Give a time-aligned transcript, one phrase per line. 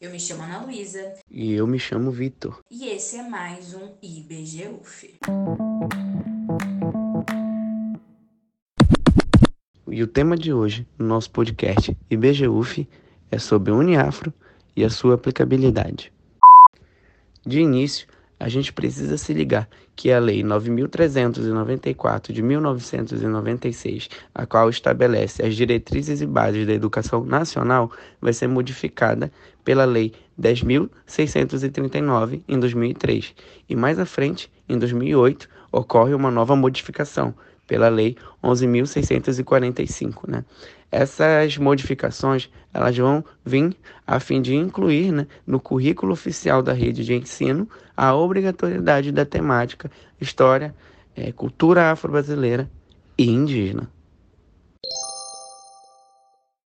[0.00, 1.12] Eu me chamo Ana Luísa.
[1.30, 2.60] E eu me chamo Vitor.
[2.70, 5.18] E esse é mais um IBGUF.
[9.90, 12.88] E o tema de hoje, no nosso podcast IBGUF,
[13.30, 14.32] é sobre o Uniafro
[14.74, 16.10] e a sua aplicabilidade.
[17.44, 18.08] De início,
[18.40, 25.54] a gente precisa se ligar que a Lei 9.394 de 1996, a qual estabelece as
[25.54, 29.30] diretrizes e bases da educação nacional, vai ser modificada
[29.62, 33.34] pela Lei 10.639 em 2003
[33.68, 37.34] e mais à frente, em 2008, ocorre uma nova modificação
[37.66, 40.46] pela Lei 11.645, né?
[40.90, 43.76] Essas modificações elas vão vir
[44.06, 49.24] a fim de incluir né, no currículo oficial da rede de ensino a obrigatoriedade da
[49.24, 49.90] temática
[50.20, 50.74] história,
[51.14, 52.70] é, cultura afro-brasileira
[53.16, 53.90] e indígena.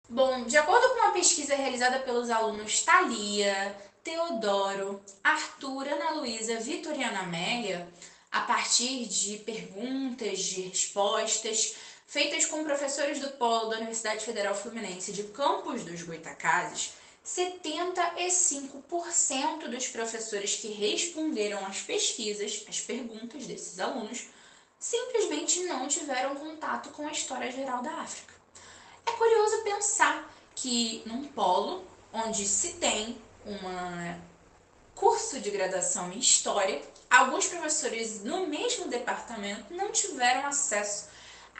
[0.09, 7.21] Bom, de acordo com uma pesquisa realizada pelos alunos Thalia, Teodoro, Arthur, Ana Luísa, Vitoriana
[7.21, 7.87] Amélia,
[8.33, 11.77] a partir de perguntas, de respostas
[12.09, 19.89] feitas com professores do Polo da Universidade Federal Fluminense de Campos dos Goitacazes, 75% dos
[19.89, 24.29] professores que responderam às pesquisas, às perguntas desses alunos,
[24.79, 28.33] simplesmente não tiveram contato com a história geral da África.
[29.05, 33.59] É curioso pensar que num polo onde se tem um
[34.95, 41.09] curso de graduação em História, alguns professores no mesmo departamento não tiveram acesso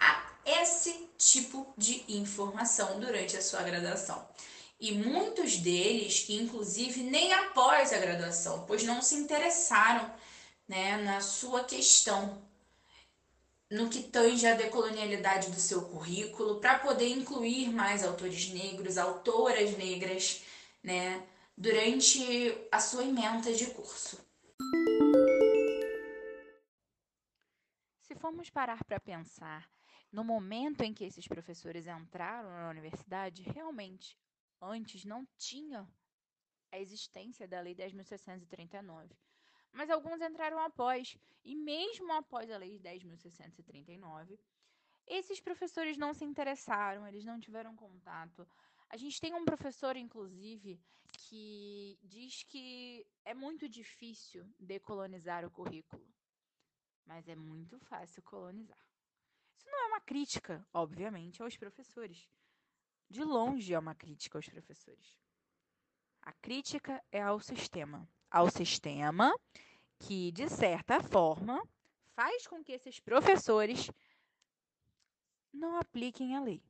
[0.01, 4.27] a esse tipo de informação durante a sua graduação.
[4.81, 10.09] E muitos deles, inclusive, nem após a graduação, pois não se interessaram
[10.69, 12.41] né, na sua questão,
[13.71, 19.77] no que tange a decolonialidade do seu currículo, para poder incluir mais autores negros, autoras
[19.77, 20.43] negras,
[20.83, 21.27] né,
[21.57, 24.19] durante a sua ementa de curso.
[28.03, 29.69] Se formos parar para pensar
[30.11, 34.19] no momento em que esses professores entraram na universidade, realmente,
[34.61, 35.87] antes não tinha
[36.73, 39.17] a existência da Lei 10.639.
[39.73, 44.39] Mas alguns entraram após, e mesmo após a Lei 10.639,
[45.07, 48.47] esses professores não se interessaram, eles não tiveram contato.
[48.91, 50.81] A gente tem um professor, inclusive,
[51.13, 56.07] que diz que é muito difícil decolonizar o currículo,
[57.07, 58.79] mas é muito fácil colonizar.
[59.59, 62.29] Isso não é uma crítica, obviamente, aos professores.
[63.11, 65.19] De longe é uma crítica aos professores.
[66.23, 68.09] A crítica é ao sistema.
[68.31, 69.35] Ao sistema
[69.99, 71.61] que, de certa forma,
[72.15, 73.91] faz com que esses professores
[75.53, 76.63] não apliquem a lei.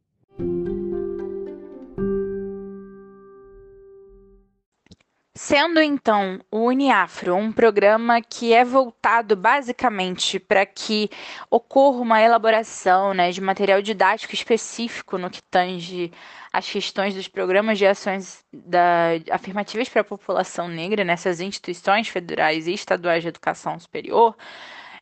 [5.40, 11.08] Sendo então o Uniafro um programa que é voltado basicamente para que
[11.48, 16.10] ocorra uma elaboração né, de material didático específico no que tange
[16.52, 22.66] as questões dos programas de ações da, afirmativas para a população negra nessas instituições federais
[22.66, 24.36] e estaduais de educação superior,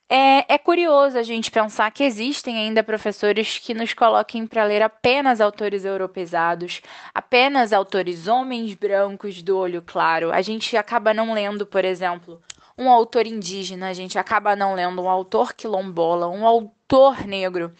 [0.08, 4.80] é, é, curioso a gente pensar que existem ainda professores que nos coloquem para ler
[4.80, 6.80] apenas autores europeizados,
[7.12, 10.32] apenas autores homens brancos do olho claro.
[10.32, 12.40] A gente acaba não lendo, por exemplo,
[12.78, 17.72] um autor indígena, a gente acaba não lendo um autor quilombola, um autor negro.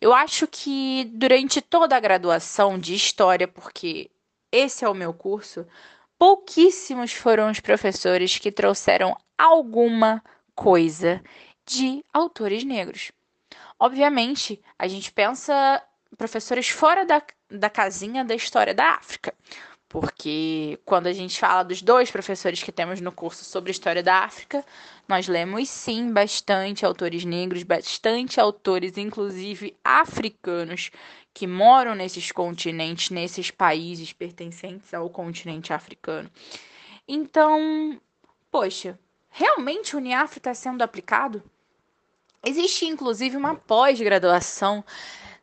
[0.00, 4.10] Eu acho que durante toda a graduação de história, porque
[4.50, 5.64] esse é o meu curso,
[6.18, 10.20] pouquíssimos foram os professores que trouxeram alguma
[10.56, 11.22] coisa
[11.68, 13.12] de autores negros.
[13.78, 15.82] Obviamente, a gente pensa
[16.16, 19.34] professores fora da, da casinha da história da África,
[19.88, 24.24] porque quando a gente fala dos dois professores que temos no curso sobre história da
[24.24, 24.64] África,
[25.06, 30.90] nós lemos sim bastante autores negros, bastante autores, inclusive africanos,
[31.32, 36.30] que moram nesses continentes, nesses países pertencentes ao continente africano.
[37.06, 38.00] Então,
[38.50, 38.98] poxa,
[39.30, 41.42] realmente o Uniafro está sendo aplicado?
[42.44, 44.84] Existe inclusive uma pós-graduação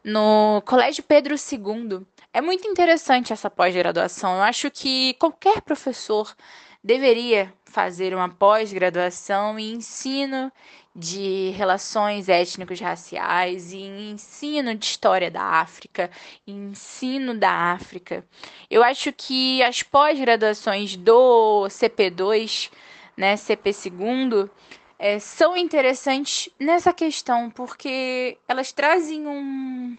[0.03, 2.06] no Colégio Pedro II.
[2.33, 4.36] É muito interessante essa pós-graduação.
[4.36, 6.36] Eu acho que qualquer professor
[6.83, 10.51] deveria fazer uma pós-graduação em ensino
[10.95, 16.09] de relações étnicos raciais e ensino de história da África,
[16.47, 18.24] ensino da África.
[18.69, 22.71] Eu acho que as pós-graduações do CP2,
[23.18, 24.50] né, CP2,
[24.97, 29.97] é, são interessantes nessa questão, porque elas trazem um,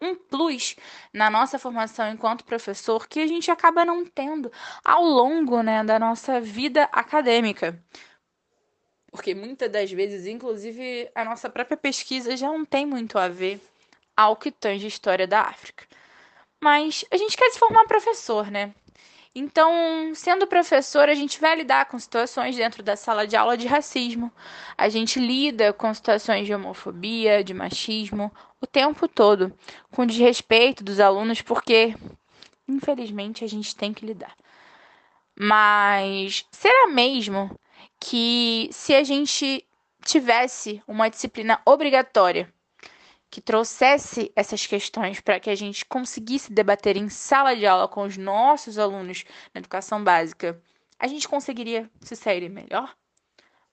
[0.00, 0.76] um plus
[1.12, 4.52] na nossa formação enquanto professor que a gente acaba não tendo
[4.84, 7.82] ao longo né, da nossa vida acadêmica.
[9.10, 13.60] Porque muitas das vezes, inclusive, a nossa própria pesquisa já não tem muito a ver
[14.16, 15.86] ao que tange a história da África.
[16.60, 18.74] Mas a gente quer se formar professor, né?
[19.38, 23.66] Então, sendo professor, a gente vai lidar com situações dentro da sala de aula de
[23.66, 24.32] racismo.
[24.78, 29.52] A gente lida com situações de homofobia, de machismo, o tempo todo,
[29.90, 31.94] com desrespeito dos alunos, porque,
[32.66, 34.34] infelizmente, a gente tem que lidar.
[35.38, 37.54] Mas será mesmo
[38.00, 39.66] que se a gente
[40.02, 42.50] tivesse uma disciplina obrigatória
[43.30, 48.02] que trouxesse essas questões para que a gente conseguisse debater em sala de aula com
[48.02, 49.24] os nossos alunos
[49.54, 50.60] na educação básica,
[50.98, 52.94] a gente conseguiria se sair melhor?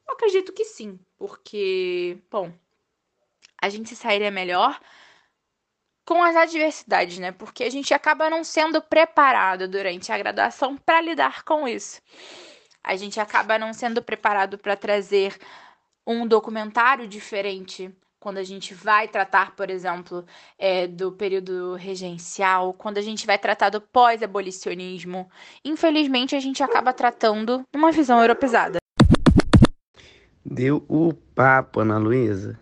[0.07, 2.51] Eu acredito que sim, porque, bom,
[3.61, 4.79] a gente se sairia melhor
[6.05, 7.31] com as adversidades, né?
[7.31, 12.01] Porque a gente acaba não sendo preparado durante a graduação para lidar com isso.
[12.83, 15.37] A gente acaba não sendo preparado para trazer
[16.05, 17.89] um documentário diferente
[18.23, 20.23] quando a gente vai tratar, por exemplo,
[20.57, 25.29] é, do período regencial, quando a gente vai tratar do pós-abolicionismo,
[25.65, 28.77] infelizmente a gente acaba tratando numa visão europeizada.
[30.45, 32.57] Deu o papo, Ana Luísa.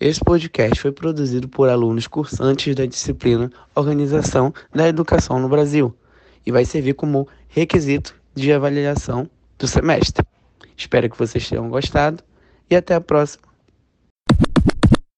[0.00, 5.96] Esse podcast foi produzido por alunos cursantes da disciplina Organização da Educação no Brasil
[6.44, 10.26] e vai servir como requisito de avaliação do semestre.
[10.76, 12.24] Espero que vocês tenham gostado
[12.68, 13.45] e até a próxima.